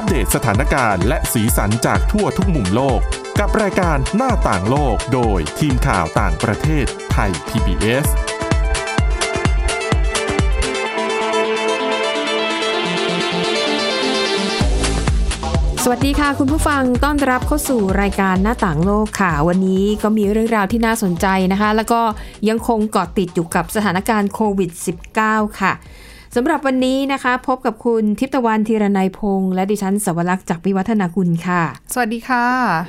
[0.00, 3.00] อัปเดตสถานการณ์และสีสันจากทั่วทุกมุมโลก
[3.38, 8.06] กับรายการหน้าต่างโลกโดยทีมข่าวต่างประเทศไทย PBS
[15.82, 22.00] สวัสดีค่ะ คุณผู้ฟังต้อนรับเข้าสู่รายการหน้าต่างโลกค่ะ วันนี้ก็มีเรื่องราวที่น่าสนใจนะคะ แล้วก็
[22.48, 24.70] ยังคงเกาะติดอยู่กับสถานการณ์โควิด
[25.16, 25.72] -19 ค่ะ
[26.36, 31.62] สำหรับวันนี้นะคะ พบกับคุณทิพย์ตะวันธีรนัยพงษ์และดิฉันสวรักษ์จากวิวัฒนาคุณค่ะ
[31.92, 32.46] สวัสดีค่ะ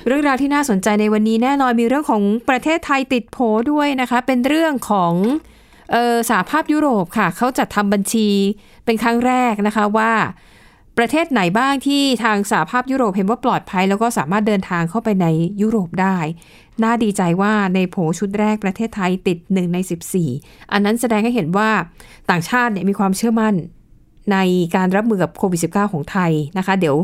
[0.07, 3.37] เรื่องราวที่น่าสนใจในวันนี้แน่นอนมีเรื่องของประเทศไทยติดโผ
[3.71, 5.13] ด้วยนะคะ เป็นเรื่องของ
[5.91, 8.29] เออสหภาพยุโรปค่ะ เขาจัดทำบัญชี
[8.85, 10.11] เป็นครั้งแรกนะคะว่า
[10.97, 15.27] ประเทศไหนบ้างที่ทางสหภาพยุโรปเห็นว่าปลอดภัย แล้วก็สามารถเดินทางเข้าไปใน
[15.61, 16.17] ยุโรปได้
[16.83, 19.77] น่าดีใจว่าในโผชุดแรกประเทศไทยติด 1 ใน
[20.23, 21.69] 14 อันนั้นแสดงให้เห็นว่า
[22.29, 23.55] ต่างชาติเนี่ยมีความเชื่อมั่น
[24.31, 24.37] ใน
[24.75, 26.95] การรับมือกับโควิด -19 ของไทยนะคะ เดี๋ยว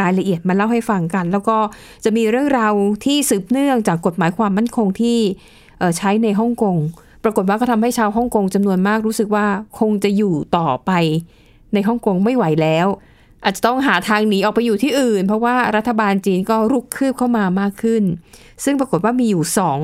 [0.00, 1.56] รายละเอียดมาเล่าให้ฟังกัน แล้วก็
[2.04, 2.72] จะมีเรื่องราว
[3.04, 5.18] ที่สืบเนื่องจากกฎหมายความมั่นคงที่
[5.96, 6.76] ใช้ในฮ่องกง
[7.24, 9.46] ปรากฏว่าก็ทำให้ชาวฮ่องกงจำนวนมากรู้สึกว่า
[9.78, 10.90] คงจะอยู่ต่อไป
[11.74, 12.86] ในฮ่องกงไม่ไหวแล้ว
[13.46, 18.02] อาจจะต้องหาทางหนีออกไปอยู่ที่อื่น เพราะว่ารัฐบาลจีนก็รุกคืบเข้ามามากขึ้น
[18.64, 19.80] ซึ่งปรากฏว่ามีอยู่สอง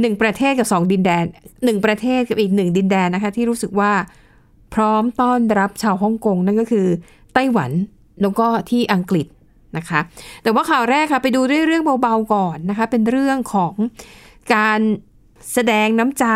[0.00, 1.24] หนึ่งประเทศกับสองดินแดน
[1.64, 3.92] หนึ่งประเทศกับอีกหนึ่งดินแดนนะคะ ที่รู้สึกว่า
[4.74, 6.86] พร้อมต้อนรับชาวฮ่องกงนั่นก็คือ
[7.34, 7.70] ไต้หวัน
[8.22, 9.26] แล้วก็ที่อังกฤษ
[9.76, 10.00] นะคะ
[10.42, 13.74] แต่ว่าข่าวแรกค่ะไปดูด้วยเรื่องเบาๆก่อนนะคะ เป็นเรื่องของ
[14.54, 14.80] การ
[15.52, 16.26] แสดงน้ำใจ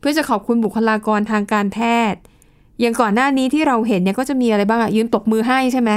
[0.00, 1.78] เพื่อจะขอบคุณบุคลากรทางการแพ
[2.12, 2.20] ทย์
[2.82, 5.90] อย่างก่อนหน้านี้ที่เราเห็นเนี่ยก็จะมีอะไรบ้างอะยืนตบมือให้ใช่ไหม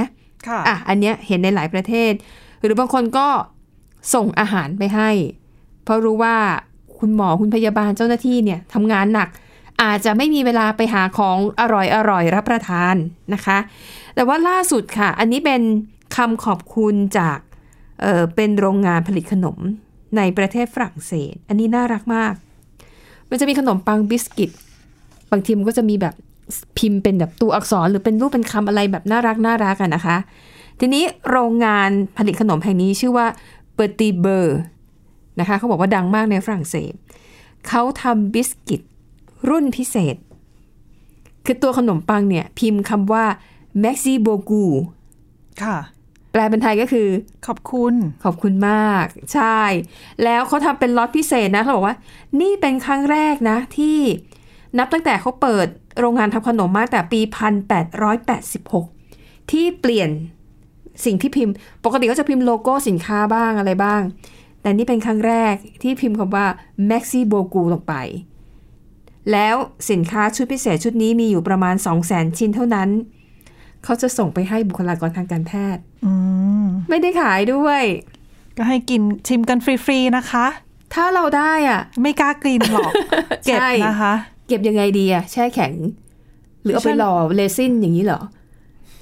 [0.48, 2.12] ค่ะอะอันเนี้ยเห็นในหลายประเทศ
[2.62, 3.28] หรือบางคนก็
[4.14, 5.10] ส่งอาหารไปให้
[5.84, 6.36] เพราะรู้ว่า
[6.98, 9.28] คุณหมอคุณพยาบาลเจ้าหน้าที่เนี่ยทำงานหนัก
[9.82, 12.94] อาจจะไม่มีเวลาไปหาของอร่อยอร่อยรับประทาน
[13.34, 13.58] นะคะ
[14.14, 15.62] แต่ว่าล่าสุดค่ะ อันนี้เป็น
[16.16, 17.38] คำขอบคุณจาก
[18.02, 19.58] เออเป็นโรงงานผลิตขนม
[20.16, 22.34] ในประเทศฝรั่งเศส อันนี้น่ารักมาก
[23.30, 24.50] มันจะมีขนมปังบิสกิต
[25.30, 26.14] บางทีมันก็จะมีแบบ
[26.78, 30.16] พิมพ์เป็นแบบตัวอักษรหรือเป็นรูปเป็นคำอะไรแบบน่ารักน่ารักอะนะคะ
[30.80, 33.26] ทีนี้โรงงานผลิตขนมแห่งนี้ชื่อว่า
[33.74, 34.58] เปอร์ตีเบอร์
[35.40, 36.92] นะคะเขาบอกว่าดังมากในฝรั่งเศส
[37.68, 38.80] เขาทำบิสกิต
[39.48, 40.16] รุ่นพิเศษ
[41.44, 43.24] คือตัวขนมปังเนี่ย พิมพ์คำว่า
[43.82, 44.64] Maxi b o g u
[45.62, 45.78] ค่ะ
[46.32, 47.08] แปลเป็นไทยก็คือ
[47.46, 49.60] ขอบคุณ ขอบคุณมาก ใช่
[50.24, 51.96] แล้วเขาทำเป็นล็อตพิเศษนะเขาบอกว่า
[52.40, 53.98] นี่เป็นครั้งแรกนะที่
[54.78, 55.66] นับตั้งแต่เขาเปิด
[56.00, 57.20] โรงงานทำขนมมาตั้งแต่ปี
[58.54, 60.10] 1886 ที่เปลี่ยน
[61.04, 61.54] สิ่งที่พิมพ์
[61.84, 64.00] ปกติก็จะพิมพ์โลโก้สินค้าบ้างอะไรบ้าง
[64.60, 66.46] แต่นี่เป็นครั้งแรกที่พิมพ์คำว่า
[66.90, 67.94] Maxi b o g u ลงไป
[69.32, 69.56] แล้ว
[69.90, 71.74] สินค้าชุดพิเศษชุดนี้มีอยู่ประมาณ
[72.06, 72.88] 200,000 ชิ้นเท่านั้น
[73.84, 76.12] เขาจะส่งไปให้บุคลากรทางการแพทย์อื
[76.64, 77.82] มไม่ได้ขายด้วย
[78.56, 80.46] ก็ให้กินชิมกันฟรี ๆ นะคะ
[80.94, 82.92] ถ้าเราได้อะ ไม่กล้ากลินหรอก
[83.44, 84.14] เก็บใช่นะคะ
[84.46, 85.72] เก็บยังไงดีอะแช่แข็ง
[86.62, 88.20] หรือเอาไปฉันหล่อเรซินอย่างนี้เหรอ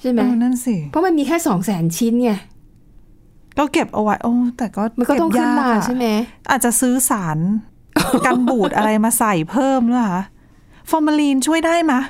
[0.01, 2.31] ใช่ไหมเออนั่นสิเพราะมันมีแค่สองแสนชิ้นไง
[3.57, 6.05] ก็เก็บเอาไว้โอ้แต่ก็มันก็ต้องเบขึ้นยมาอะใช่ไหม
[6.49, 7.37] อาจจะซื้อสาร
[8.25, 10.23] กันบูดอะไรมาใส่เพิ่มหรือคะ
[10.89, 12.01] ฟอร์มาลีนช่วยได้ไหมะ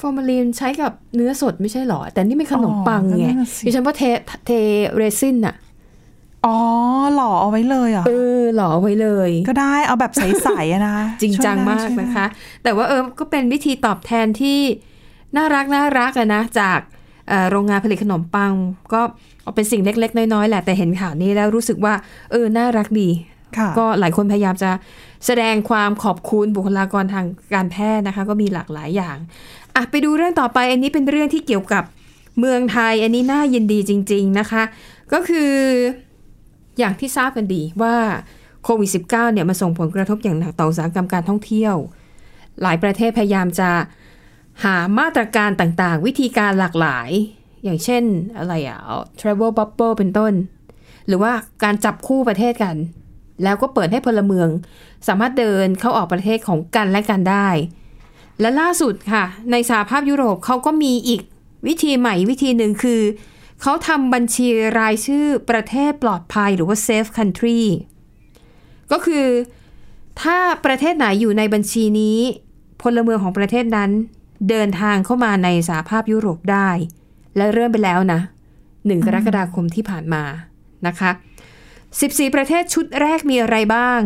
[0.00, 4.02] ฟอร์มาลีนใช้กับเนื้อสดไม่ใช่เหรอ แต่นี่เป็นขนมปังอ๋อไงก็นั่นน่ะสิดิฉันว่าเท
[4.46, 4.50] เท
[4.96, 5.54] เรซินอะ
[6.46, 6.56] อ๋อ
[7.14, 12.26] หล่อเอาไว้เลยเหรอะเออหล่อไว้เลย ก็ได้เอาแบบใสๆอะนะจริงจังช่วยได้มากช่วยได้นะคะ
[12.62, 14.60] แต่ว่าเออก็เป็นวิธีตอบแทนที่
[15.36, 16.78] น่ารักน่ารักอะนะ จาก
[17.28, 18.52] เอ่อโรงงานผลิตขนมปัง
[18.92, 19.00] ก็
[19.42, 21.94] เอาเป็นสิ่งเล็ก ๆ น้อยๆแหละแต่เห็นข่าวนี้แล้วรู้สึกว่า
[22.30, 23.08] เออน่ารักดี
[23.58, 24.70] ค่ะก็หลายคนพยายามจะ
[25.26, 29.16] แสดงความขอบคุณบุคลากรทางการแพทย์นะคะ ก็มีหลากหลายอย่าง
[29.76, 31.84] อะไปดูเรื่องต่อไป อันนี้เป็นเรื่องที่เกี่ยวกับ
[32.38, 34.62] เมืองไทย อันนี้น่ายินดีจริง ๆนะคะ
[35.12, 35.52] ก็คือ
[36.78, 37.96] อย่างที่ทราบกันดีว่า
[38.64, 41.74] โควิด -19 เนี่ยมาส่งผลกระทบอย่างหนักต่ออุตสาหกรรมการท่องเที่ยว
[42.62, 43.70] หลายประเทศพยายามจะ
[44.64, 47.10] หามาตรการต่างๆ วิธีการหลากหลาย
[47.64, 48.02] อย่างเช่น
[48.38, 48.78] อะไรอะ
[49.20, 50.32] travel bubble เป็นต้น
[51.06, 51.32] หรือว่า
[51.64, 52.76] การจับคู่ประเทศกัน
[53.42, 54.48] แล้วก็เปิดให้พลเมือง
[55.08, 57.48] สามารถเดินเข้าออกประเทศของกันและกันได้
[58.40, 61.20] และล่าสุดค่ะ ในสหภาพยุโรปเขาก็มีอีก
[61.66, 63.00] วิธีใหม่วิธีหนึ่งคือ
[63.66, 64.46] เขาทำบัญชี
[64.78, 67.62] รายชื่อประเทศปลอดภัยหรือว่า safe country
[68.92, 69.26] ก็คือ
[70.22, 72.18] ถ้าประเทศไหนอยู่ในบัญชีนี้
[72.82, 73.90] พลเมืองของประเทศนั้น
[74.48, 76.70] เดินทางเข้ามาในสหภาพยุโรปได้
[77.36, 78.20] และเริ่มไปแล้วนะ
[78.86, 80.22] หนึ่งกรกฎาคมที่ผ่านมา
[80.86, 81.10] นะคะ
[81.72, 84.00] 14 ประเทศชุดแรกมีอะไรบ้าง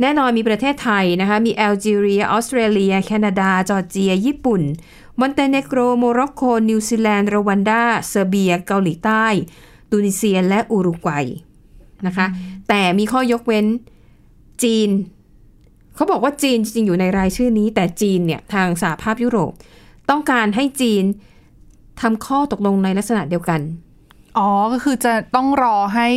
[0.00, 4.62] แน่นอนมีประเทศไทยนะคะ มีแอลจีเรีย ออสเตรเลีย แคนาดา จอร์เจีย ญี่ปุ่น
[5.20, 9.24] มอนเตเนโกร โมร็อกโก นิวซีแลนด์ รวันดา เซอร์เบีย เกาหลีใต้
[9.90, 11.26] ตูนิเซีย และอุรุกวัย
[12.06, 12.26] นะคะ
[12.68, 13.66] แต่มีข้อยกเว้น
[14.62, 14.90] จีน
[15.94, 19.52] เขาบอกว่าจีนจริงอยู่ในรายชื่อนี้ แต่จีนเนี่ยทางสหภาพยุโรป
[20.10, 21.04] ต้องการให้จีน
[22.00, 23.60] ทำข้อตกลงในลักษณะเดียวกัน
[24.38, 26.08] อ๋อ ก็คือจะต้องรอให้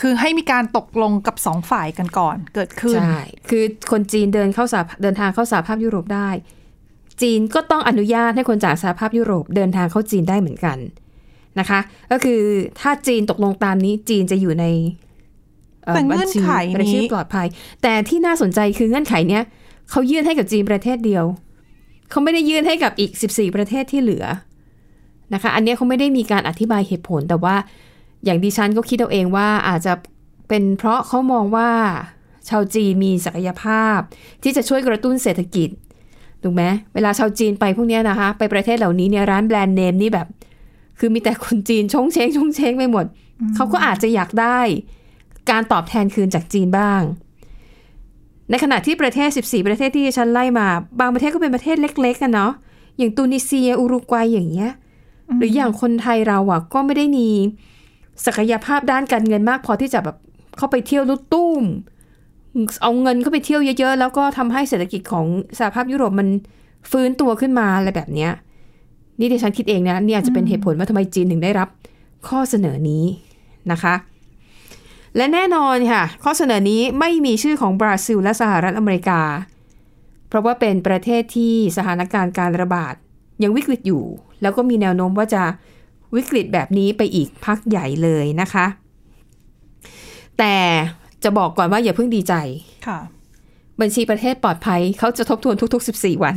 [0.00, 6.28] คือให้มีการตกลงกับสองฝ่ายกันก่อนเกิดขึ้น ใช่ คือคนจีนเดินเข้าสาเดินทางเข้าสหภาพยุโรปได้
[7.22, 10.78] จีนก็ต้องอนุญาตให้คนจากสหภาพยุโรปเดินทางเข้าจีนได้เหมือนกัน
[11.58, 11.80] นะคะ
[12.10, 12.40] ก็คือ
[12.80, 14.66] ถ้าจีนตกลงตามนี้จีนจะอยู่ใน
[15.94, 17.46] แต่เงื่อนไขนี้บัญชีปลอดภัย
[17.82, 19.42] แต่ที่น่าสนใจคือเงื่อนไขเนี้ย
[19.90, 21.24] เขายื่นให้กับจีนประเทศเดียว
[22.10, 24.24] เขาไม่ได้ยื่นให้กับอีก 14 ประเทศที่เหลือ
[25.34, 27.56] นะคะ อันเนี้ยเขาไม่ได้มีการอธิบายเหตุผลแต่ว่า
[28.24, 29.92] อย่างดิฉันก็คิดเอาเองว่าอาจจะ
[30.48, 31.70] เป็นเพราะเขามองว่า
[32.48, 33.98] ชาวจีนมีศักยภาพ
[34.42, 35.68] ที่จะช่วยกระตุ้นเศรษฐกิจ
[36.42, 36.62] ถูกไหม
[36.94, 40.26] เวลาชาวจีนไปพวกเนี้ยนะคะ ไปประเทศเหล่านี้เนี่ยร้านแบรนด์เนมนี่แบบ
[40.98, 43.04] คือมีแต่คนจีนชงเชงชงเชงไปหมด
[43.54, 44.60] เขาก็อาจจะอยากได้
[45.50, 47.02] การตอบแทนคืนจากจีนบ้าง
[48.50, 50.66] ในขณะที่ประเทศ 14 ประเทศที่ฉันไล่มา
[51.00, 52.52] บางประเทศก็เป็นประเทศเล็กๆกันเนาะ
[52.98, 54.70] อย่างตูนิเซียอุรุกวัยอย่างเงี้ย
[55.36, 57.28] หรืออย่างคนไทยเราอะก็ไม่ได้มี
[58.26, 60.16] ศักยภาพด้านการเงินมากพอที่จะแบบ
[60.56, 61.64] เข้าไปเที่ยวลุตุ้ม
[62.82, 65.26] เอาเงินเข้าไปเที่ยวเยอะๆ แล้วก็ทำให้เศรษฐกิจของ
[65.58, 66.28] สหภาพยุโรปมัน
[66.90, 68.32] ฟื้นตัวขึ้นมาอะไรแบบเนี้ย
[69.18, 71.68] นี่ดิฉันคิดเองนะนี่อาจจะเป็นเหตุผลว่าทำไมจีนถึงได้รับ
[72.28, 73.04] ข้อเสนอนี้
[73.72, 73.94] นะคะ
[75.16, 79.20] และแน่นอนค่ะ ข้อเสนอนี้ไม่มีชื่อของบราซิลและสหรัฐอเมริกา
[80.28, 82.94] เพราะว่าเป็นประเทศที่สถานการณ์การระบาด
[83.42, 84.04] ยังวิกฤตอยู่
[84.42, 85.42] แล้วก็มีแนวโน้มว่าจะ
[86.14, 88.66] วิกฤตแบบนี้ไปอีกพักใหญ่เลยนะคะ
[90.38, 90.56] แต่
[91.24, 92.34] จะบอกก่อนว่าอย่าเพิ่งดีใจ
[92.86, 92.98] ค่ะ
[93.80, 96.36] บัญชีประเทศปลอดภัยเขาจะทบทวนทุก ๆ 14 วัน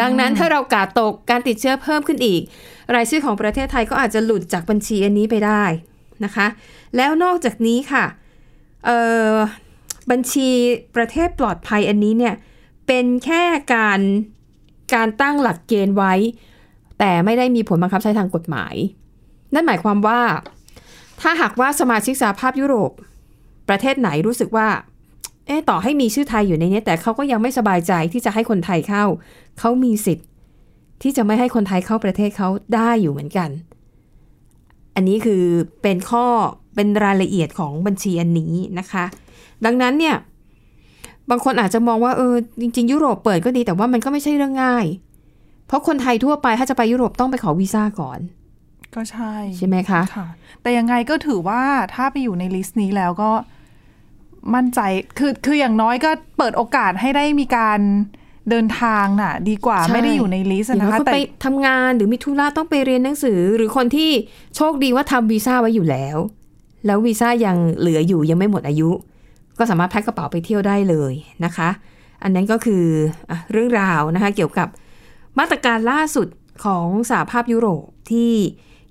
[0.00, 2.42] ดังนั้นถ้าเรากาดตกการติดเชื้อเพิ่มขึ้นอีก
[2.94, 5.64] รายชื่อของประเทศไทยก็อาจจะหลุดจากบัญชีอันนี้ไปได้
[6.24, 6.46] นะคะ
[6.96, 8.04] แล้วนอกจากนี้ค่ะ
[8.84, 8.98] เอ่
[9.32, 9.34] อ
[10.10, 10.48] บัญชี
[10.96, 12.34] ประเทศปลอดภัยอันนี้เนี่ย
[12.86, 13.42] เป็นแค่
[13.74, 14.00] การ
[14.94, 16.14] การตั้งหลักเกณฑ์ไว้
[17.00, 18.74] แต่ไม่ได้มีผลบังคับใช้ทางกฎหมาย
[19.54, 20.20] นั่นหมายความว่า
[21.20, 22.92] ถ้าหากว่าสมาชิกสหภาพยุโรป
[23.68, 24.68] ประเทศไหนรู้สึกว่า
[25.46, 29.04] เอ๊ต่อให้มีชื่อไทยอยู่ในนี้ แต่เขาก็ยังไม่สบายใจที่จะให้คนไทยเข้า
[29.58, 30.26] เขามีสิทธิ์
[31.02, 33.50] ที่จะไม่ให้คนไทยเข้าประเทศเขาได้อยู่เหมือนกัน
[34.94, 35.42] อันนี้คือ
[35.82, 36.26] เป็นข้อ
[36.74, 39.04] เป็นรายละเอียดของบัญชีอันนี้นะคะ
[39.64, 40.16] ดังนั้นเนี่ย
[41.30, 44.86] บางคนอาจจะมองว่าเออจริง ๆ ยุโรปเปิดก็ดีแต่ว่ามันก็ไม่ใช่เรื่องง่าย
[45.70, 48.18] เพราะคนไทยทั่วไปถ้าจะไปยุโรปต้องไปขอวีซ่าก่อน
[48.94, 50.26] ก็ใช่ใช่ไหมคะค่ะ
[50.62, 51.62] แต่ยังไงก็ถือว่า
[51.94, 53.30] ถ้าไปอยู่ใน list นี้แล้วก็
[54.54, 54.80] มั่นใจ
[55.18, 57.80] คือคืออย่างน้อยก็เปิดโอกาสให้ได้มีการ
[58.50, 64.10] เดินทางน่ะ ดีกว่าใช่ไม่ได้อยู่ใน list หรือนะว่าคะเขาแต่ไปทำงานหรือมีธุระต้องไปเรียนหนังสือ หรือคนที่
[64.56, 66.16] โชคดีว่าทำวีซ่าไว้อยู่แล้ว
[66.86, 68.90] แล้ววีซ่ายังเหลืออยู่ยังไม่หมดอายุ
[69.58, 71.12] ก็สามารถแพ็คกระเป๋าไปเที่ยวได้เลย
[71.44, 71.68] นะคะ
[72.22, 72.84] อันนั้นก็คือ
[73.30, 74.68] อะเรื่องราวนะคะ เกี่ยวกับ
[75.38, 76.28] มาตรการล่าสุด
[76.64, 78.32] ของสหภาพยุโรปที่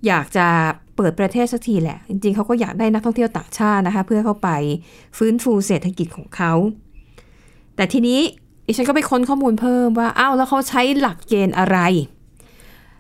[0.07, 0.47] อยากจะ
[0.95, 4.49] เปิดประเทศสักทีแหละ จริงๆเขาก็อยากได้นักท่องเที่ยวต่างชาตินะคะ เพื่อเข้าไป
[5.17, 6.53] ฟื้นฟูเศรษฐกิจของเขา
[7.75, 8.19] แต่ทีนี้
[8.67, 11.77] ดิฉันก็ไปค้นข้อมูลเพิ่มว่าอ้าวแล้วเขาใช้หลักเกณฑ์อะไร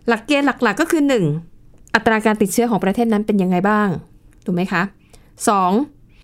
[0.07, 1.25] หลักเกณฑ์หลักๆก็คือหนึ่ง
[1.95, 3.89] อัตราการติดเชื้อของประเทศนั้นเป็นยังไงบ้าง
[4.45, 4.81] ถูกไหมคะ
[5.47, 5.71] สอง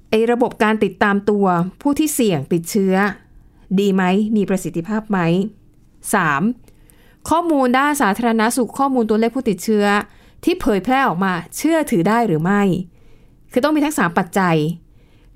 [0.10, 1.46] ไอระบบการติดตามตัว
[1.82, 2.94] ผู้ที่เสี่ยงติดเชื้อ
[3.80, 4.04] ดีไหม
[4.36, 5.20] มีประสิทธิภาพไหม
[6.14, 6.42] สาม
[7.30, 9.86] ข้อมูลด้านสาธารณสุขข้อมูลตัวเลขผู้ติดเชื้อ
[10.44, 12.62] ที่เผยแพร่ออกมาเชื่อถือได้หรือไม่
[13.52, 14.56] คือต้องมีทั้งสามปัจจัย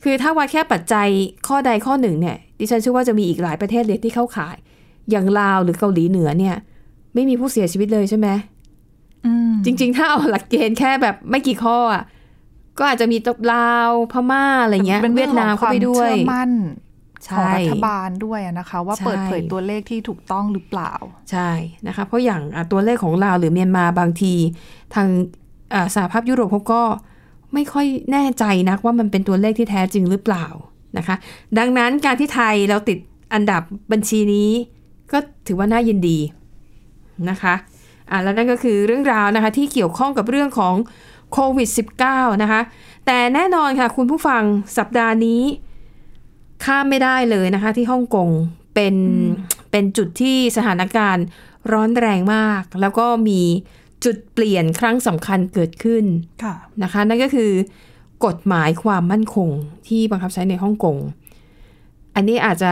[0.04, 1.08] คือถ้าว่าแค่ปัจจัย
[1.48, 4.56] ข้อใดข้อหนึ่งเนี่ยดิฉันเชื่อว่าจะมีอีกหลายประเทศเลยที่เข้าข่าย
[5.12, 6.56] อย่างลาวหรือเกาหลีเหนือเนี่ย
[7.14, 8.28] ไม่มีผู้เสียชีวิตเลยใช่ไหม
[9.26, 12.04] อืมจริง ๆ ถ้าเอาหลักเกณฑ์แค่แบบไม่กี่ข้ออะ
[12.78, 16.52] ก็อาจจะมีตบลาวพม่าอะไรเงี้ยเป็นเวียดนามเข้าไปด้วยเชื่อมั่น
[17.36, 20.94] ของใช่รัฐบาลด้วยนะคะ ว่าใช่เปิดเผยตัวเลขที่ถูกต้องหรือเปล่า
[21.32, 21.50] ใช่
[21.88, 24.34] นะคะเพราะอย่างอะตัวเลขของลาวหรือเมียนมาบางที
[24.96, 25.08] ทาง
[25.74, 26.82] อ่าสหภาพยุโรปเขาก็
[27.54, 30.46] ไม่ค่อยแน่ใจนักว่ามันเป็นตัวเลขที่แท้จริงหรือเปล่า
[30.98, 31.16] นะคะ
[31.58, 32.98] ดังนั้นการที่ไทยเราติด
[33.34, 33.62] อันดับ
[33.92, 34.50] บัญชีนี้
[35.12, 36.18] ก็ถือว่าน่ายินดี
[37.30, 37.54] นะคะ
[38.10, 40.76] อะแล้วนั่นก็คือเรื่องราวนะคะที่เกี่ยวข้องกับเรื่องของ
[41.34, 41.70] โควิด
[42.06, 42.62] -19 นะคะ
[43.06, 44.44] แต่แน่นอนค่ะคุณผู้ฟัง
[44.78, 45.42] สัปดาห์นี้
[46.66, 48.30] ข้ามไม่ได้เลยนะคะ ที่ฮ่องกง
[48.76, 48.96] เป็น
[49.72, 51.26] เป็นจุดที่สถานการณ์
[51.72, 53.42] ร้อนแรงมาก แล้วก็มี
[54.06, 56.04] จุดเปลี่ยนครั้งสำคัญเกิดขึ้น
[56.44, 57.52] ค่ะนะคะ นั่นก็คือ
[58.26, 59.50] กฎหมายความมั่นคง
[59.88, 60.98] ที่บังคับใช้ในฮ่องกง
[62.16, 62.72] อันนี้อาจจะ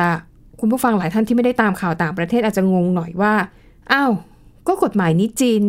[0.59, 3.33] คุณผู้ฟังหลายท่านที่ไม่ได้ตามข่าวต่างประเทศอาจจะงงหน่อยว่า
[3.91, 4.11] อ้าว
[4.67, 5.63] ก็กฎหมายนี้จีน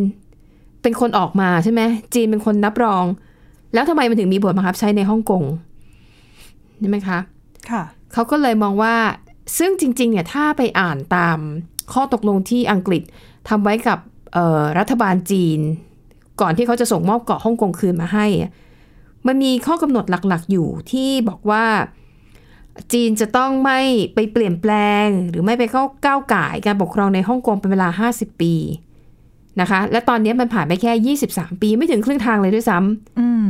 [0.83, 1.81] เป็นคนออกมาใช่ไหม
[2.15, 3.05] จีนเป็นคนนับรอง
[3.75, 5.45] แล้วทำไมมันถึงมีบทบังคับใช้ในฮ่องกง
[6.81, 7.19] ใช่ไหมคะ
[7.71, 7.83] ค่ะ
[8.19, 8.97] เขาก็เลยมองว่า
[9.59, 11.39] ซึ่งจริงๆเนี่ยถ้าไปอ่านตาม
[11.93, 13.03] ข้อตกลงที่อังกฤษ
[13.49, 13.99] ทำไว้กับ
[14.35, 15.61] เอ่อรัฐบาลจีน
[16.41, 18.51] ก่อนที่เขาจะส่งมอบเกาะฮ่องกงคืนมาให้อะ
[19.27, 21.65] มันมีข้อกำหนดหลักๆ อยู่ที่บอกว่า
[22.93, 23.81] จีนจะต้องไม่
[24.15, 24.73] ไปเปลี่ยนแปล
[25.05, 28.55] ง หรือไม่ไปเข้าก้าวก่ายการปกครองในฮ่องกงเป็นเวลา 50 ปี
[29.61, 33.49] นะคะ และตอนนี้มันผ่านไปแค่ 23 ปีไม่ถึงครึ่งทางเลยด้วยซ้ำอืม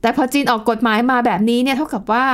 [0.00, 2.26] แต่พอจีนออกกฎหมายมาแบบนี้เนี่ยเท่ากับว่า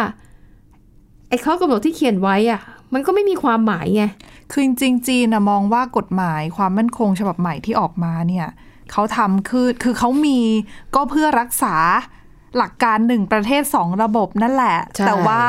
[1.29, 2.61] ไอ้ข้อกำหนดที่เขียนไว้อะ
[2.93, 4.05] มันก็ไม่มีความหมายไง
[4.51, 8.47] คือจริงๆจีนนะมองว่ากฎหมายความมั่นคงฉบับใหม่ที่ออกมาเนี่ย
[8.93, 10.41] เขาทำคือคือเขามี
[10.95, 11.77] ก็เพื่อรักษา
[12.57, 15.45] หลักการหนึ่งประเทศสองระบบนั่นแหละใช่แต่ว่า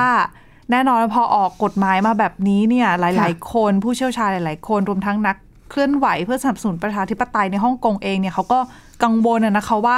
[0.72, 5.38] แน่นอนพอออกกฎหมายมาแบบนี้เนี่ยหลายค่ะๆคนผู้เชี่ยวชาญหลาย ๆ คนรวมทั้งนัก
[5.70, 8.60] เคลื่อนไหวเพื่อสนับสนุนประชาธิปไตยในฮ่องกงเองเนี่ยเขาก็
[9.04, 9.98] กังวลนะนะคะว่า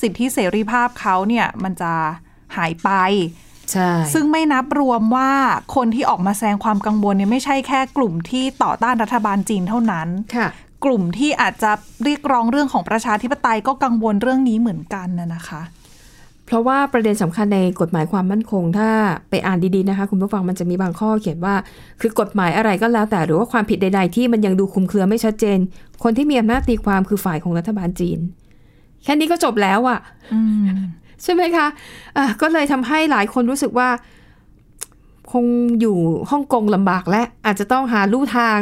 [0.00, 1.92] สิทธิเสรีภาพเขาเนี่ยมันจะ
[2.56, 2.90] หายไป
[3.72, 5.30] ใช่ซึ่งไม่นับรวมว่า
[5.74, 10.48] คนที่ออกมาแสดงความกังวลเนี่ยไม่ใช่แค่กลุ่มที่ต่อต้านรัฐบาลจีนเท่านั้นค่ะ
[10.84, 11.70] กลุ่มที่อาจจะ
[12.04, 15.62] เรียกร้องเรื่องของประชาธิปไตยก็กังวลเรื่องนี้เหมือนกันนะนะคะ
[16.46, 18.90] เพราะว่าประเด็นสำคัญในกฎหมายความมั่นคง ถ้า
[19.30, 21.54] ไปอ่านดีๆนะคะ คุณผู้ฟังมันจะมีบางข้อเขียนว่า
[22.00, 25.58] คือกฎหมายอะไรก็แล้วแต่หรือว่าความผิดใด ๆ ที่มันยังดูคลุมเครือไม่ชัดเจน
[26.02, 28.18] คนที่มีอำนาจตีความคือฝ่ายของรัฐบาลจีน
[29.04, 30.00] แค่นี้ก็จบแล้วอะ
[30.34, 30.66] อืม
[31.24, 31.66] ใช่ไหมคะ
[32.16, 33.88] อะก็เลยทำให้หลายคนรู้สึกว่า
[35.32, 35.44] คง
[35.80, 35.98] อยู่
[36.30, 38.58] ฮ่องกงลำบากและอาจจะต้องหาลู่ทาง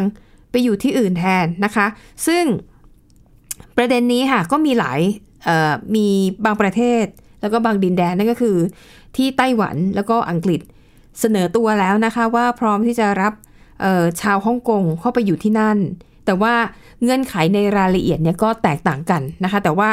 [0.50, 1.86] ไปอยู่ที่อื่นแทนนะคะ
[2.26, 2.44] ซึ่ง
[3.76, 5.00] ประเด็นนี้ค่ะก็มีหลาย
[5.94, 6.06] มี
[6.44, 7.04] บางประเทศ
[7.40, 8.56] แล้วก็บางดินแดนนั่นก็คือ
[9.16, 10.60] ที่ไต้หวันแล้วก็อังกฤษ
[11.20, 13.32] เสนอตัวแล้วนะคะว่าพร้อมที่จะรับ
[14.22, 15.78] ชาวฮ่องกงเข้าไปอยู่ที่นั่น
[16.26, 16.54] แต่ว่า
[17.02, 19.88] เงื่อนไขในรายละเอียดเนี่ยก็แตกต่างกันนะคะ แต่ว่า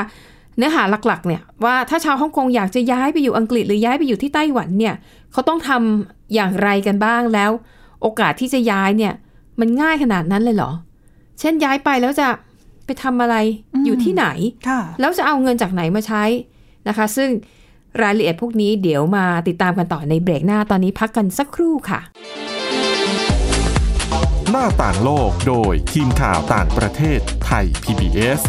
[0.60, 4.96] เนื้อหาหลักๆเนี่ยว่าถ้าชาวฮ่องกงอยากจะย้ายไปอยู่อังกฤษหรือย้ายไปอยู่ที่ไต้หวันเนี่ย
[5.32, 7.51] เขาต้องทำอย่างไรกันบ้างแล้ว
[8.01, 9.13] โอกาสที่จะย้ายเนี่ย
[9.60, 10.72] มันง่ายขนาดนั้นเลยเหรอ
[11.39, 12.28] เช่นย้ายไปแล้วจะ
[12.86, 13.36] ไปทำอะไร
[13.74, 14.25] อืมอยู่ที่ไหน
[14.68, 16.24] ค่ะแล้วจะเอาเงินจากไหนมาใช้
[16.88, 17.30] นะคะ ซึ่ง
[18.01, 22.00] รายละเอียดพวกนี้เดี๋ยวมาติดตามกันต่อในเบรกหน้าตอนนี้พักกันสักครู่ค่ะ
[24.51, 28.42] หน้าต่างโลกโดยทีมข่าวต่างประเทศไทย PBS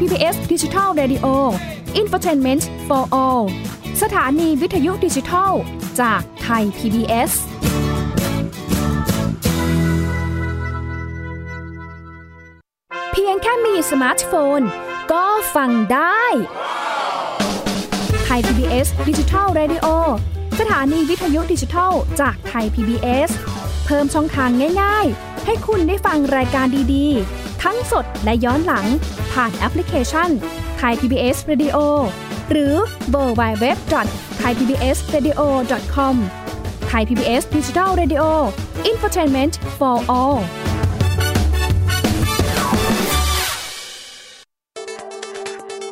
[0.00, 1.26] PBS ดิจิทัล Radio
[2.00, 3.44] Infotainment for All
[4.02, 5.52] สถานีวิทยุดิจิทัล
[6.00, 7.32] จากไทย PBS
[13.12, 14.60] เพียงแค่มีสมาร์ทโฟน
[15.12, 15.24] ก็
[15.54, 16.24] ฟังได้
[18.24, 19.86] ไทย PBS ดิจิทัล Radio
[20.60, 23.30] สถานีวิทยุดิจิทัลจากไทย PBS
[23.86, 24.50] เพิ่มช่องทาง
[24.82, 28.86] ง่าย ๆ ให้คุณได้ฟังรายการดีๆ ทั้งสดและย้อนหลัง
[29.32, 30.30] ผ่านแอปพลิเคชัน
[30.78, 31.78] ไทย PBS Radio
[32.50, 32.74] หรือ
[33.10, 33.76] เวอร์ไบเว็บ
[34.38, 35.40] ไทยพีบีเอสเรดิโอ
[35.94, 36.16] คอม
[36.88, 38.24] ไทยพีบีเอสดิจิทัลเรดิโอ
[38.86, 40.65] อินฟอร์ทนเมนต์ for all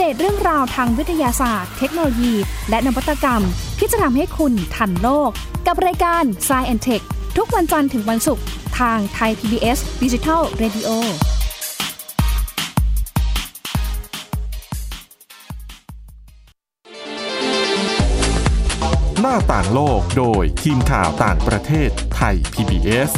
[0.00, 2.34] เดตเรื่องราวทางวิทยาศาสตร์ เทคโนโลยี
[2.70, 3.42] และนวัตกรรม
[3.78, 5.30] ที่จะทำให้คุณทันโลก
[5.66, 7.04] กับรายการ s c i e n t e c h
[7.36, 8.44] ทุกวันจันทร์ถึงวันศุกร์
[8.78, 10.88] ทางไทย PBS Digital Radio
[19.20, 23.10] หน้าต่างโลกโดยทีมข่าวต่างประเทศไทย PBS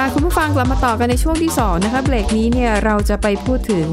[0.00, 3.86] ค่ะคุณผู้ฟังกลับมาต่อกันในช่วงที่ 2 นะคะเบรกนี้เนี่ยเราจะไปพูดถึง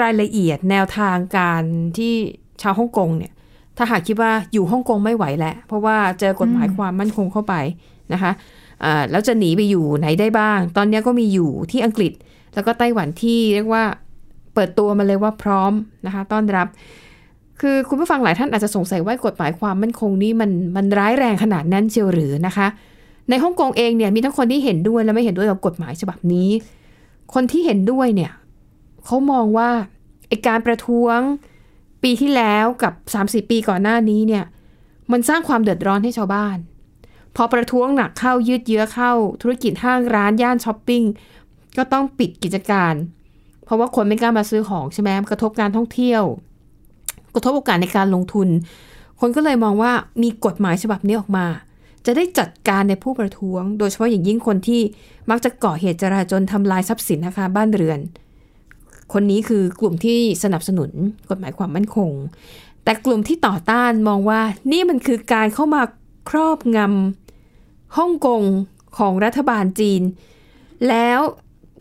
[0.00, 1.62] รายละเอียดแนวทางการ
[1.98, 2.14] ที่
[2.62, 3.32] ชาวฮ่องกงเนี่ย
[3.76, 7.54] ถ้าหากคิดว่าอยู่ฮ่องกงไม่ไหวแล้วเพราะว่าเจอกฎหมายความมั่นคงเข้าไป
[8.12, 8.32] นะคะ
[9.10, 12.12] แล้วจะหนีไปอยู่ไหนได้บ้าง ตอนนี้ก็มีอยู่ที่อังกฤษ
[12.54, 13.84] แล้วก็ไต้หวันที่เรียกว่า
[14.54, 15.72] เปิดตัวมาเลยว่าพร้อม
[16.06, 16.66] นะคะต้อนรับ
[17.60, 22.68] คือคุณผู้ฟังหลายท่านอาจจะสงสัยว่ากฎหมายความมั่นคงนี้มันมันร้ายแรงขนาดนั้นเชียวหรือนะคะ
[23.28, 26.50] ในฮ่องกงเองเนี่ยมีทั้งคนที่เห็นด้วยและไม่เห็นด้วยกับกฎหมายฉบับนี้
[27.34, 28.32] คนที่เห็นด้วยเนี่ย
[29.04, 29.70] เขามองว่า
[30.28, 31.18] ไอการประท้วง
[32.02, 32.92] ปีที่แล้วกับ
[33.24, 34.44] 30ปีก่อนหน้านี้เนี่ย
[35.12, 36.56] มันสร้างความเดือดร้อนให้ชาวบ้าน
[37.36, 39.12] พอประท้วงหนักเข้ายืดเยื้อเข้า
[39.42, 41.02] ธุรกิจห้างร้านย่านช้อปปิ้ง
[41.76, 42.94] ก็ต้องปิดกิจการ
[43.64, 46.22] เพราะว่าคนไม่กล้ามาซื้อของใช่ไหมกระทบการท่องเที่ยว
[47.34, 48.48] กระทบโอกาสในการลงทุน
[49.20, 51.46] คนก็เลยมองว่ามีกฎหมายฉบับนี้ออกมา
[52.06, 54.82] จะได้จัดการในผู้ประท้วง โดยเฉพาะอย่างยิ่งคนที่
[55.30, 58.00] มักจะก่อเหตุจราจนทำลายทรัพย์สินนะคะบ้านเรือน
[59.12, 60.90] คนนี้คือกลุ่มที่สนับสนุน
[61.30, 62.10] กฎหมายความมั่นคง
[62.84, 64.40] แต่กลุ่มที่ต่อต้านมองว่า
[64.72, 65.82] นี่มันคือการเข้ามา
[66.30, 68.42] ครอบงำฮ่องกง
[68.98, 70.02] ของรัฐบาลจีน
[70.88, 71.20] แล้ว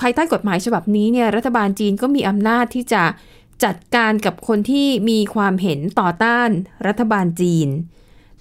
[0.02, 3.04] ภายใต้กฎหมายฉบับนี้เนี่ยรัฐบาลจีนก็มีอำนาจที่จะ
[3.64, 6.50] จัดการกับคนที่มีความเห็นต่อต้าน
[6.88, 7.68] รัฐบาลจีน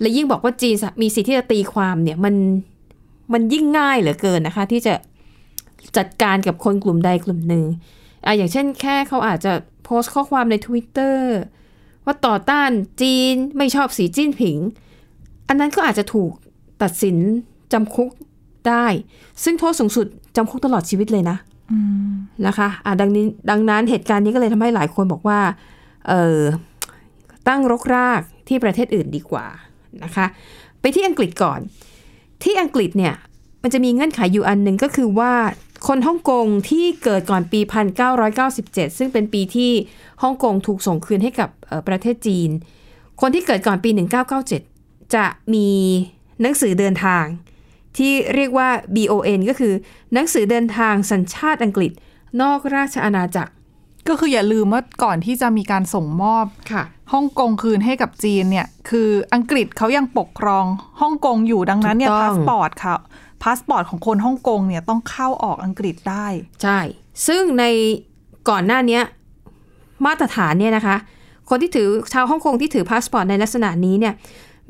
[0.00, 2.34] และยิ่งบอกว่าจีนมีสิทธิ์ที่จะตีความเนี่ยมัน
[3.32, 4.94] มันยิ่งง่ายเหลือเกินนะคะ ที่จะ
[5.96, 7.64] จัดการกับคนกลุ่มใดกลุ่มหนึ่ง
[8.26, 9.52] อะอย่างเช่นแค่เขาอาจจะ
[9.84, 11.16] โพสต์ข้อความใน Twitter
[12.04, 12.70] ว่าต่อต้าน
[13.02, 14.58] จีนไม่ชอบสีจิ้นผิง
[15.48, 16.32] อันนั้นก็อาจจะถูก
[16.82, 17.16] ตัดสิน
[17.72, 18.10] จำคุก
[18.68, 18.86] ได้
[19.44, 21.36] ซึ่งโทษสูงสุดจำคุกตลอดชีวิตเลยนะ
[22.46, 25.40] นะคะอะดังนี้ดังนั้นเหตุการณ์นี้ก็เลยทำให้หลายคนบอกว่า
[26.08, 26.40] เออ
[27.48, 29.46] ตั้งรกรากที่ประเทศอื่นดีกว่า
[30.04, 30.26] นะคะ
[30.80, 31.60] ไปที่อังกฤษก่อน
[32.42, 33.14] ที่อังกฤษเนี่ย
[33.62, 35.32] มันจะมีเงื่อนไขอยู่อันหนึ่งก็คือว่า
[35.88, 37.60] คนฮ่องกงที่เกิดก่อนปี
[38.28, 39.72] 1997 ซึ่งเป็นปีที่
[40.22, 41.50] ฮ่องกงถูกส่งคืนให้กับ
[41.88, 42.50] ประเทศจีน
[43.20, 43.90] คนที่เกิดก่อนปี
[44.52, 45.68] 1997 จะมี
[46.40, 47.24] หนังสือเดินทาง
[47.96, 49.72] ที่เรียกว่า BON ก็คือ
[50.14, 51.92] หนังสือเดินทางสัญชาติอังกฤษ
[52.42, 53.52] นอกราชอาณาจักร
[54.10, 60.64] ก็คืออย่าลืมว่าก่อนที่จะมีการส่งมอบค่ะฮ่องกงคืนให้กับจีนเนี่ย คืออังกฤษเขายังปกครอง
[61.00, 62.94] ฮ่องกงอยู่ดังนั้นเนี่ยถูกต้พาองสปอร์ตค่ะ
[63.42, 66.26] พาสปอร์ตของคนฮ่องกงเนี่ยต้องเข้าออกอังกฤษได้
[66.62, 66.78] ใช่
[67.26, 67.64] ซึ่งใน
[68.50, 69.02] ก่อนหน้าเนี้ย
[70.06, 70.96] มาตรฐานเนี่ยนะคะ
[71.48, 74.14] คนที่ถือชาวฮ่องกงที่ถือพาสปอร์ตในลักษณะนี้เนี่ย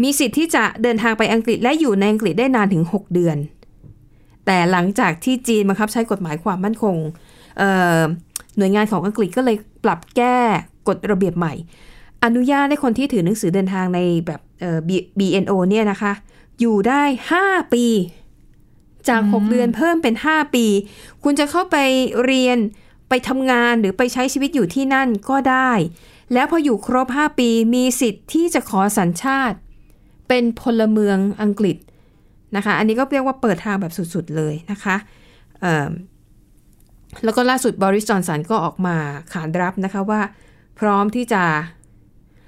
[0.03, 3.37] มีสิทธิ์ที่จะเดินทางไปอังกฤษและอยู่ในอังกฤษได้นานถึง 6 เดือน
[4.47, 6.97] แต่หลังจากที่จีนบังคับใช้กฎหมายความมั่นคง
[7.59, 8.01] เอ่อ
[8.57, 10.39] หน่วยงานของอังกฤษก็เลยปรับแก้
[10.89, 11.55] กฎระเบียบใหม่
[12.25, 16.13] อนุญาตให้คนที่ถือหนังสือเดินทางในแบบเอ่อ B- BNO เนี่ยนะคะ
[16.61, 17.03] อยู่ได้
[17.39, 17.87] 5 ปี
[19.09, 20.67] จาก 6 เดือนเพิ่มเป็น 5 ปี
[21.25, 21.77] คุณจะเข้าไป
[22.25, 22.59] เรียน
[23.09, 25.73] ไปทำงานหรือไปใช้ชีวิตอยู่ที่นั่นก็ได้
[26.33, 29.57] แล้วพออยู่ครบ 5 ปีมีสิทธิ์ที่จะขอสัญชาติ
[30.29, 31.77] เป็นพลเมืองอังกฤษ
[32.57, 34.97] นะคะ อันนี้ก็เรียกว่าเปิดทางแบบสุด ๆ เลยนะคะ
[35.61, 35.91] เอิ่ม
[37.25, 38.97] แล้วก็ล่าสุดบอริสจอห์นสันก็ออกมา
[39.33, 40.21] ขานรับนะคะว่า
[40.79, 41.43] พร้อมที่จะ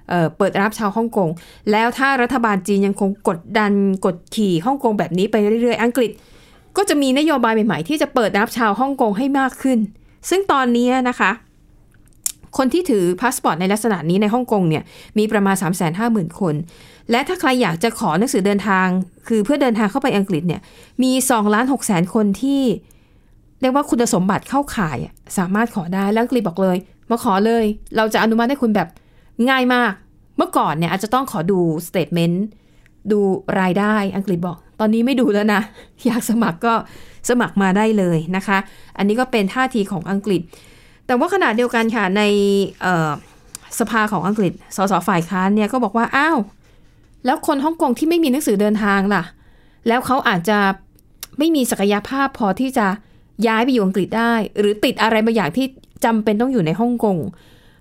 [0.08, 1.28] เปิดรับชาวฮ่องกง
[1.70, 3.72] แล้วถ้ารัฐบาลจีนยังคงกดดัน
[4.06, 6.10] กดขี่ฮ่องกงแบบนี้ไปเรื่อยๆ อังกฤษ
[6.76, 9.78] ก็จะมีนโยบายใหม่ๆ ที่จะเปิดรับชาวฮ่องกงให้มากขึ้น
[10.30, 11.30] ซึ่งตอนนี้นะคะ
[12.56, 14.82] คนที่ถือพาสปอร์ตในลักษณะนี้ในฮ่องกงเนี่ย
[15.18, 16.54] มีประมาณ 3 5 0 0 0 0 คน
[17.10, 18.86] และถ้าใครอยากจะขอหนังสือเดินทาง
[19.28, 20.60] คือเพื่อเดินทางเข้าไปอังกฤษเนี่ย
[21.02, 22.62] มี2ล้าน6แสนคนที่
[23.62, 24.98] เรียกว่าคุณสมบัติเข้าข่าย
[25.38, 26.76] สามารถขอได้แล้วอังกฤษบอกเลย
[27.10, 27.64] มาขอเลย
[27.96, 28.88] เราจะอนุมัติให้คุณแบบ
[29.48, 29.92] ง่ายมาก
[30.36, 32.44] เมื่อก่อนเนี่ยอาจจะต้องขอดูสเต t เมนต์
[33.12, 33.20] ดู
[33.60, 35.60] รายได้อังกฤษบอก ตอนนี้ไม่ดูแล้วนะ
[36.06, 36.74] อยากสมัครก็
[37.28, 38.58] สมัครมาได้เลยนะคะ
[38.98, 40.40] อันนี้ก็เป็นท่าทีของอังกฤษ
[41.06, 42.22] แต่ว่าขณะเดียวกันค่ะ ใน
[43.78, 46.38] สภาของอังกฤษ สสฝ่ายค้านเนี่ยก็บอกว่า อ้าว
[47.24, 49.22] แล้วคนฮ่องกงที่ไม่มีหนังสือเดินทางล่ะ
[49.88, 50.58] แล้วเขาอาจจะ
[51.38, 52.86] ไม่มีศักยภาพพอที่จะ
[53.46, 55.66] ย้ายไปอยู่อังกฤษได้ หรือติดอะไรบางอย่างที่
[56.04, 57.16] จำเป็นต้องอยู่ในฮ่องกง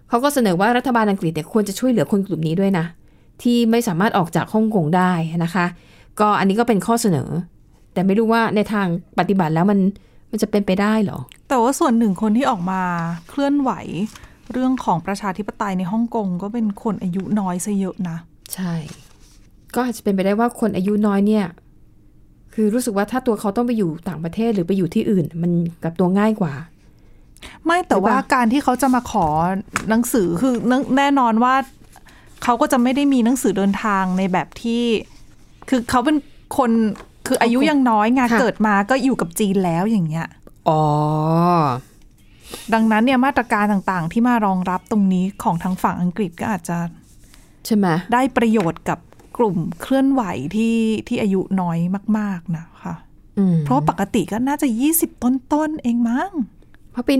[0.09, 2.85] เขาก็เสนอว่ารัฐบาลอังกฤษเนี่ยควรจะช่วยเหลือคนกลุ่มนี้ด้วยนะ
[3.41, 5.11] ที่ไม่สามารถออกจากฮ่องกงได้
[5.43, 5.65] นะคะ
[6.19, 7.29] ก็อันนี้ก็เป็นข้อเสนอ
[7.93, 8.87] แต่ไม่รู้ว่าในทาง
[9.19, 9.79] ปฏิบัติแล้วมัน
[10.31, 12.81] มันจะเป็นไปได้เหรอ แต่ว่าส่วนหนึ่งคนที่ออกมา
[13.29, 13.71] เคลื่อนไหว
[14.51, 18.17] เรื่องของประชาธิปไตยในฮ่องกงก็เป็นคนอายุน้อยซะเยอะนะ
[18.53, 18.73] ใช่
[19.75, 21.45] ก็อาจจะเป็นไปได้ว่าคนอายุน้อยเนี่ย
[22.53, 25.51] คือรู้สึกว่าถ้าตัวเขาต้องไปอยู่ต่างประเทศหรือไปอยู่ที่อื่น มัน
[25.83, 26.53] กลับตัวง่ายกว่า
[27.65, 29.27] ไม่แต่ว่าหรือเปล่าการที่เขาจะมาขอ
[29.89, 31.55] หนังสือคือแน่แน่นอนว่า
[32.43, 34.83] เขาก็จะไม่ได้มีหนังสือเดินทางในแบบที่
[35.69, 36.17] คือเขาเป็น
[36.57, 36.71] คน
[37.27, 40.27] คือคืออายุยังน้อยไงค่ะเกิดมาก็อยู่กับจีนแล้วอย่างเงี้ย
[40.69, 40.83] อ๋อ
[42.73, 46.77] ดังนั้นเนี่ยมาตรการต่างๆ ที่มารองรับตรงนี้ของทางฝั่งอังกฤษก็อาจจะ
[47.65, 48.99] ใช่ไหมได้ประโยชน์กับ
[49.41, 50.23] กลุ่มเคลื่อนไหว
[50.55, 50.77] ที่
[51.07, 51.77] ที่อายุน้อย
[52.17, 52.93] มาก ๆนะคะ
[53.37, 56.29] อืมเพราะว่าปกติก็น่าจะ20ต้นๆเองมั้ง
[56.91, 57.13] เพราะปี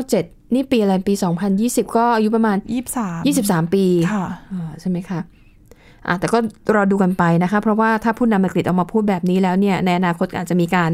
[0.00, 1.14] 1997นี่ปีอะไรปี
[1.54, 2.56] 2020ก็อายุประมาณ
[2.96, 5.20] 23 23ปีค่ะอ่าใช่ไหมคะ
[6.06, 6.38] อะแต่ก็
[6.74, 10.90] รอดูกันไปนะคะ เพราะว่าถ้าผู้นำอังกฤษออกมาพูดแบบนี้แล้วเนี่ย ในอนาคตอาจจะมีการ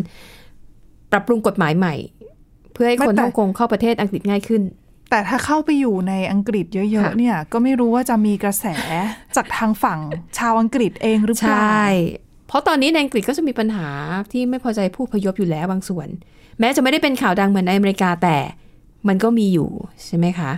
[1.12, 1.94] ปรับปรุงกฎหมายใหม่
[2.72, 4.62] เพื่อให้คนไม่แต่ฮ่องกงเข้าประเทศอังกฤษง่ายขึ้น
[5.10, 8.66] แต่ถ้าเข้าไปอยู่ในอังกฤษเยอะค่ะๆ เนี่ย ก็ไม่รู้ว่าจะมีกระแส
[9.36, 10.00] จากทางฝั่ง
[10.38, 11.84] ชาวอังกฤษเองหรือเปใชล่า่
[12.48, 13.88] เพราะตอนนี้ในอังกฤษก็จะมีปัญหา
[14.32, 16.08] ที่ไม่พอใจผู้พยพอยู่แล้วบางส่วน
[16.58, 18.36] แม้จะไม่ได้เป็นข่าวดังเหมือนในอเมริกาแต่
[19.08, 19.70] มันก็มีอยู่
[20.04, 20.52] ใช่ไหมคะ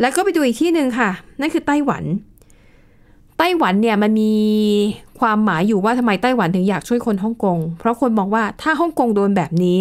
[0.00, 2.04] แล้วก็ไปดูอีกที่หนึ่งค่ะ นั่นคือไต้หวัน
[3.38, 4.34] ไต้หวันเนี่ยมันมี
[5.20, 9.80] ความหมายอยู่ว่าทำไมไต้หวันถึงอยากช่วยคนฮ่องกง เพราะคนมองว่าถ้าฮ่องกงโดนแบบนี้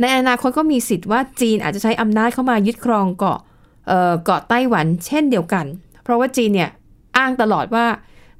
[0.00, 3.38] ในอนาคตก็มีสิทธิ์ว่าจีนอาจจะใช้อำนาจเข้ามายึดครองเกาะ
[4.24, 5.66] เกาะไต้หวันเช่นเดียวกัน
[6.02, 6.70] เพราะว่าจีนเนี่ย
[7.16, 7.86] อ้างตลอดว่า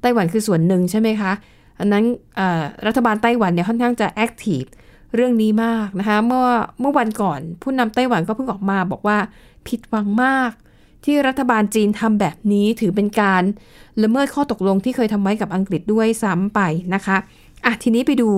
[0.01, 1.31] ไต้หวันคือส่วนหนึ่งใช่ไหมคะ
[1.79, 2.03] อันนั้น
[2.87, 4.63] รัฐบาลไต้หวันเนี่ยค่อนข้างจะแอคทีฟ
[5.15, 6.47] เรื่องนี้มากนะคะเมื่อ
[6.79, 9.17] เมื่อวันก่อนผู้นำไต้หวันก็เพิ่งออกมาบอกว่า
[9.67, 10.51] ผิดหวังมาก
[11.05, 13.43] ที่รัฐบาลจีนทำแบบนี้ถือเป็นการ
[14.03, 16.59] ละเมิดข้อตกลงที่เคยทำไว้กับอังกฤษด้วยซ้ำไป
[16.93, 17.17] นะคะ
[17.65, 18.29] อะทีนี้ไปดู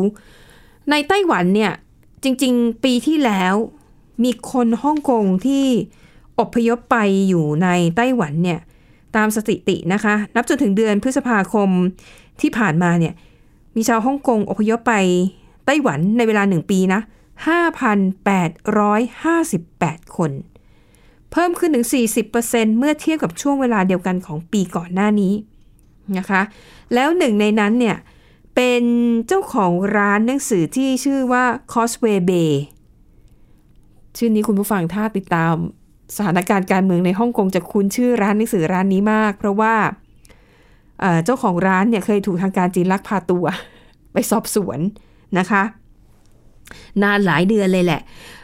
[0.90, 1.72] ในไต้หวันเนี่ย
[2.24, 3.54] จริง ๆ ปีที่แล้ว
[4.24, 5.66] มีคนฮ่องกงที่
[6.40, 8.60] อพยพไปอยู่ในไต้หวันเนี่ย
[9.16, 11.70] ตามสถิตินะคะ นับจนถึงเดือนพฤษภาคม
[12.42, 13.14] ที่ผ่านมาเนี่ย
[13.76, 14.94] มีชาวฮ่องกงอพยพไป
[15.66, 17.02] ไต้หวันในเวลาหนึ่งปีนะ
[19.38, 20.32] 5,858 คน
[21.32, 21.88] เพิ่มขึ้นถึง
[22.32, 25.34] 40%เมื่อเทียบกับช่วงเวลาเดียวกันของปีก่อนหน้านี้
[26.18, 26.42] นะคะ
[26.94, 27.98] แล้วหนึ่งในนั้นเนี่ย
[28.56, 28.84] เป็น
[29.28, 31.44] เจ้าของร้านหนังสือที่ชื่อว่า
[31.74, 32.52] Causeway Bay
[34.18, 35.56] ชื่อนี้คุณผู้ฟังถ้าติดตาม
[36.16, 39.74] สถานการณ์การเมืองในฮ่องกงจะคุ้นชื่อร้านหนังสือร้านนี้มาก เพราะว่า
[41.02, 43.46] เอ่อเจ้าของร้านเนี่ยเคยถูกทางการจีนลักพาตัว
[44.14, 44.80] ไปสอบสวน
[45.40, 45.64] นะคะ
[47.04, 48.02] นานหลายเดือนเลยแหละ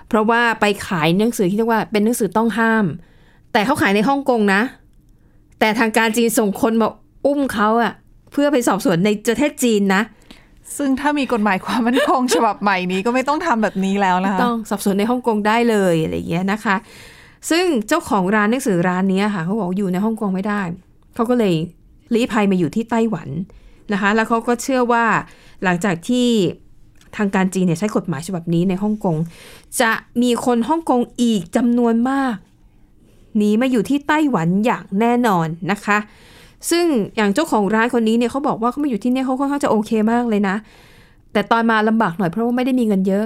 [0.08, 2.86] เพราะว่าไปขายหนังสือที่เรียกว่าเป็นหนังสือต้องห้าม
[3.54, 4.62] แต่เขาขายในฮ่องกงนะ
[5.60, 6.90] แต่ทางการจีนส่งคนมา
[7.26, 7.94] อุ้มเขาอะ
[8.32, 10.02] เพื่อไปสอบสวนในประเทศจีนนะ
[10.78, 16.76] ซึ่งถ้ามีกฎหมายความมั่นคงฉบับใหม่นี้ก็ไม่ต้องทำแบบนี้แล้วนะคะต้องสอบสวนในฮ่องกงได้เลยอะไรอย่างเงี้ยนะคะ
[17.50, 20.62] ซึ่งเจ้าของร้านหนังสือร้านนี้ค่ะเขาบอกอยู่ในฮ่องกงไม่ได้
[21.16, 21.54] เขาก็เลย
[22.14, 23.30] ลี้ภัยมาอยู่ที่ไต้หวัน
[23.94, 25.06] นะคะ แล้วเขาก็เชื่อว่า
[25.64, 26.28] หลังจากที่
[27.18, 29.16] ทางการจีนเนี่ยใช้กฎหมายฉบับนี้ในฮ่องกง
[29.82, 32.36] จะมีคนฮ่องกงอีกจำนวนมาก
[33.38, 35.98] หนีมาอยู่ที่ไต้หวันอย่างแน่นอนนะคะ
[36.70, 40.56] ซึ่งอย่างเจ้าของร้านคนนี้เนี่ยเขาบอกว่าเขามาอยู่ที่นี่เขาค่อนข้างจะโอเคมากเลยนะ
[41.34, 43.26] แต่ตอนมาลำบากหน่อยเพราะว่าไม่ได้มีเงินเยอะ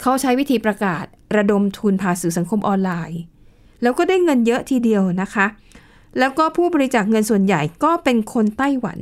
[0.00, 1.04] เขาใช้วิธีประกาศ
[1.36, 3.20] ระดมทุนผ่านสื่อสังคมออนไลน์
[3.82, 5.46] แล้วก็ได้เงินเยอะทีเดียวนะคะ
[6.18, 8.98] แล้วก็ผู้บริจาคเงินส่วนใหญ่ก็เป็นคนไต้หวัน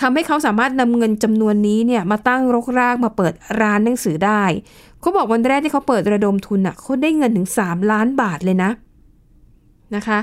[0.00, 4.42] ทำให้เขาสามารถนำเงินจำนวนนี้เนี่ยมาตั้งรกรากมาเปิดร้านหนังสือได้
[5.00, 8.70] เขาบอกวันแรกที่เขาเปิดระดมทุนอะเขาได้เงินถึง 3 ล้านบาทเลยนะ
[9.96, 10.18] นะคะ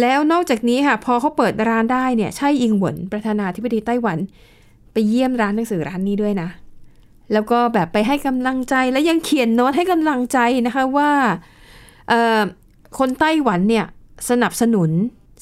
[0.00, 4.18] แล้วนอกจากนี้ค่ะพอเขาเปิดร้านได้เนี่ยใช่อิงหวนประธานาธิบดีไต้หวัน
[4.92, 6.48] ไปเยี่ยมร้านหนังสือร้านนี้ด้วยนะ
[7.32, 11.10] แล้วก็แบบไปให้กำลังใจและยังเขียนโน้ตให้กำลังใจนะคะว่า
[12.98, 13.86] คนไต้หวันเนี่ย
[14.30, 14.90] สนับสนุน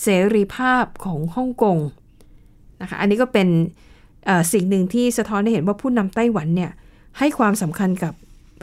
[0.03, 1.79] เสรีภาพของฮ่องกง
[2.81, 3.49] นะคะอันนี้ก็เป็น
[4.53, 6.71] สิ่งหนึ่งที่สะท้อนให้เห็นว่าผู้นำไต้หวันเนี่ย
[7.19, 8.13] ให้ความสำคัญกับ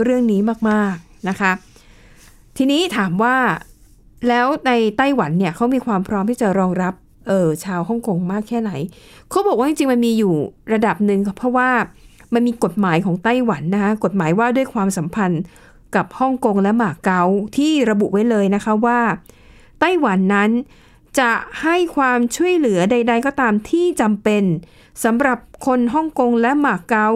[0.04, 1.52] เรื่องนี้มากๆนะคะ
[2.58, 3.36] ทีนี้ถามว่า
[4.28, 6.94] แล้วในไต้หวันเนี่ยเขามีความพร้อมที่จะรองรับ
[7.28, 8.72] เออชาวฮ่องกงมากแค่ไหน
[9.30, 10.34] เขาบอกว่าจริงๆมันมีอยู่
[10.74, 11.70] ระดับหนึ่งเพราะว่า
[12.34, 15.42] มันมีกฎหมายของไต้หวันนะคะกฎหมายว่าด้วยความสัมพันธ์
[15.96, 17.24] กับฮ่องกงและหมาเก๊า
[17.58, 19.00] ที่ระบุไว้เลยนะคะว่า
[19.80, 20.52] ไต้หวันนั้น
[21.20, 24.44] จะให้ความช่วยเหลือใด ๆ ก็ตามที่จำเป็น
[25.04, 27.08] สำหรับคนฮ่องกงและหมาเก๊า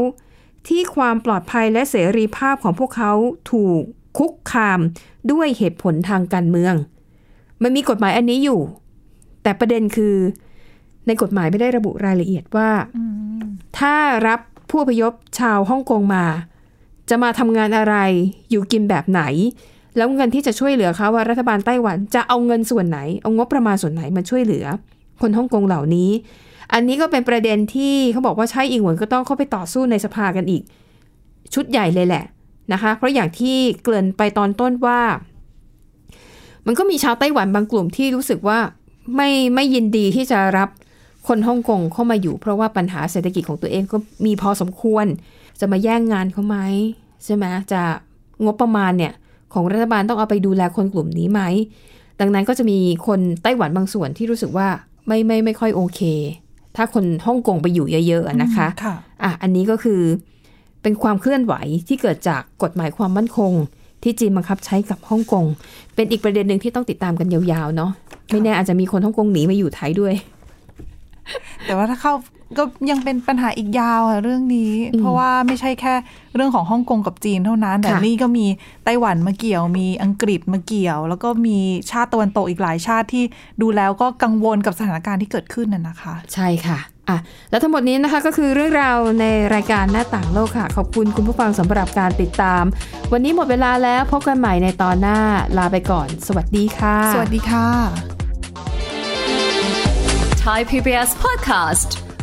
[0.67, 3.11] ที่ความปลอดภัยและเสรีภาพของพวกเขา
[3.51, 3.81] ถูก
[4.17, 4.79] คุกคาม
[5.31, 6.75] ด้วยเหตุผลทางการเมือง
[7.63, 8.61] มันมีกฎหมายอันนี้อยู่
[9.43, 10.15] แต่ประเด็นคือ
[11.07, 12.69] ในกฎหมายไม่ได้ระบุรายละเอียดว่า
[13.79, 13.95] ถ้า
[14.27, 16.25] รับผู้อพยพชาวฮ่องกงมา
[17.09, 17.95] จะมาทำงานอะไร
[18.51, 19.21] อยู่กินแบบไหน
[19.97, 24.65] แล้วเงินที่จะช่วยเหลือเขาว่ารัฐบาลไต้หวันจะเอาเงินส่วนไหน เอางบประมาณส่วนไหนมาช่วยเหลือ
[25.21, 26.09] คนฮ่องกงเหล่านี้
[26.73, 30.63] อันนี้ก็เป็นประเด็นที่เขาบอกว่าใช่อิงหวนก็ต้องเข้าไปต่อสู้ในสภากันอีก
[31.53, 32.23] ชุดใหญ่เลยแหละ
[32.73, 35.01] นะคะ เพราะอย่างที่เกริ่นไปตอนต้นว่า
[36.65, 38.59] มันก็มีชาวไต้หวันบางกลุ่มที่รู้สึกว่า
[39.15, 40.69] ไม่ไม่ยินดีที่จะรับ
[41.27, 45.05] คนฮ่องกงเข้ามาอยู่ เพราะว่าปัญหาเศรษฐกิจของตัวเองก็มีพอสมควร
[45.61, 46.57] จะมาแย่งงานเขาไหม
[47.23, 47.81] ใช่ไหมจะ
[48.43, 49.13] งบประมาณเนี่ย
[49.53, 51.41] ของรัฐบาลต้องเอาไปดูแลคนกลุ่มนี้ไหม
[52.19, 54.67] ดังนั้นก็จะมีคนไต้หวันบางส่วนที่รู้สึกว่า
[55.07, 56.01] ไม่ไม่ไม่ค่อยโอเค
[56.75, 60.01] ถ้าคนฮ่องกงไปอยู่เยอะๆนะคะค่ะอะ อันนี้ก็คือ
[60.81, 61.53] เป็นความเคลื่อนไหว
[61.87, 63.51] ที่เกิดจากกฎหมายความมั่นคง
[64.03, 65.45] ที่จีนบังคับใช้กับฮ่องกง
[65.95, 67.91] เป็นอีกประเด็นหนึ่งที่ต้องติดตามกันยาวๆเนาะ
[68.31, 70.13] ไม่แน่อาจจะมีคนฮ่องกงหนีมาอยู่ไทยด้วย
[71.65, 72.13] แต่ว่าถ้าเข้า
[72.57, 75.93] ก็ยังเป็นปัญหาอีกยาวค่ะเรื่องนี้อืมเพราะว่าไม่ใช่แค่
[76.35, 78.45] เรื่องของฮ่องกงกับจีนเท่านั้น แต่ค่ะนี่ก็มี
[78.85, 81.57] ไต้หวันมาเกี่ยว มีอังกฤษมาเกี่ยว แล้วก็มี
[81.91, 83.23] ชาติตะวันตกอีกหลายชาติที่
[83.61, 87.17] ดูแล้วก็กังวลกับสถานการณ์ที่เกิดขึ้นน่ะนะคะ ใช่ค่ะอะ
[87.49, 92.63] แล้วทั้งหมดนี้นะคะก็คือเรื่องราวในรายการหน้าต่างโลกค่ะ ขอบคุณคุณผู้ฟังสำหรับการติดตาม
[93.11, 95.19] วันนี้หมดเวลาแล้วพบกันใหม่ในตอนหน้า
[95.57, 97.67] ลาไปก่อน สวัสดีค่ะ สวัสดีค่ะ
[100.45, 102.10] Thai PBS podcast.